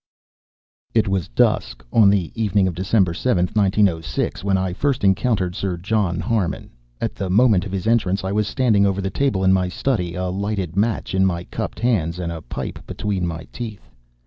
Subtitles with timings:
[0.95, 5.77] ]It was dusk, on the evening of December 7, 1906, when I first encountered Sir
[5.77, 6.71] John Harmon.
[6.99, 10.15] At the moment of his entrance I was standing over the table in my study,
[10.15, 13.91] a lighted match in my cupped hands and a pipe between my teeth.